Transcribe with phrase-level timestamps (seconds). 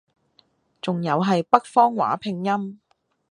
[0.81, 2.79] 仲係有北方話拼音